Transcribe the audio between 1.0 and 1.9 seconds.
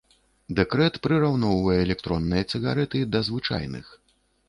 прыраўноўвае